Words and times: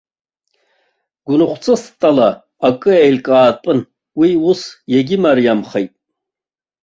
Гәынхәҵысҭала 1.25 2.29
акы 2.67 2.91
еилкаатәын, 3.05 3.79
уи 4.19 4.29
ус 4.49 4.61
иагьымариамхеит. 4.93 5.93